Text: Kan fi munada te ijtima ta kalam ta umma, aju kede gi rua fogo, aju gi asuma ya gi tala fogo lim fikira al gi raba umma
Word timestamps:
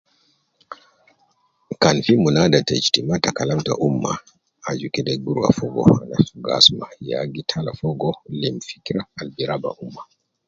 Kan 1.81 1.97
fi 2.05 2.13
munada 2.21 2.57
te 2.67 2.73
ijtima 2.81 3.15
ta 3.23 3.29
kalam 3.37 3.59
ta 3.67 3.73
umma, 3.87 4.13
aju 4.69 4.87
kede 4.93 5.13
gi 5.23 5.29
rua 5.35 5.49
fogo, 5.59 5.83
aju 6.17 6.33
gi 6.43 6.51
asuma 6.57 6.87
ya 7.09 7.19
gi 7.33 7.41
tala 7.49 7.71
fogo 7.81 8.09
lim 8.39 8.55
fikira 8.67 9.01
al 9.19 9.27
gi 9.37 9.45
raba 9.49 9.69
umma 9.83 10.01